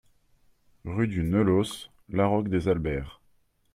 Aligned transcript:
Rue 0.83 1.07
du 1.07 1.21
Neulos, 1.23 1.91
Laroque-des-Albères 2.09 3.21